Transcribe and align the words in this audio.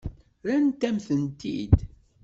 Rrant-am-tent-id. 0.43 1.75